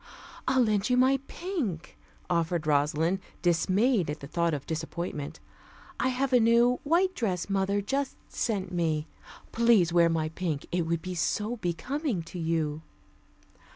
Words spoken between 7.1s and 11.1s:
dress mother just sent me. Please wear my pink. It would